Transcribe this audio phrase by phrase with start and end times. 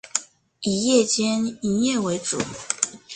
[0.61, 2.39] 以夜间营业为主。